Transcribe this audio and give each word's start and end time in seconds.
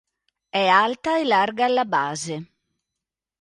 È 0.49 0.65
alta 0.65 1.19
e 1.19 1.25
larga 1.25 1.65
alla 1.65 1.85
base. 1.85 2.51